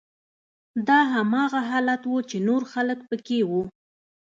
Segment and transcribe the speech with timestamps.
[0.87, 3.63] دا هماغه حالت و چې نور خلک پکې وو